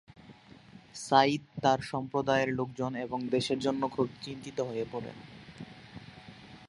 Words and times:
সাইদ 0.95 1.41
তার 1.61 1.79
সম্প্রদায়ের 1.81 2.49
লোকজন 2.53 2.91
এবং 2.95 3.19
দেশের 3.29 3.59
জন্য 3.59 3.81
খুবই 3.87 4.15
চিন্তিত 4.21 4.57
হয়ে 4.61 4.85
পড়েন। 4.91 5.17